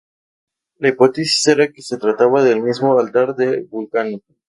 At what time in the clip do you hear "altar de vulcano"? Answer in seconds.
2.99-4.17